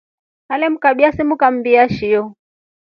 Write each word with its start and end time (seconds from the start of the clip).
Ale 0.53 0.69
mkabya 0.69 1.11
simu 1.11 1.35
kambia 1.37 1.85
nshio. 1.85 2.23